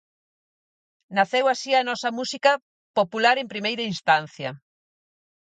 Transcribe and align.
Naceu 1.17 1.45
así 1.49 1.71
a 1.75 1.85
nosa 1.89 2.09
música 2.19 2.51
popular 2.99 3.35
en 3.39 3.47
primeira 3.53 3.87
instancia. 3.93 4.49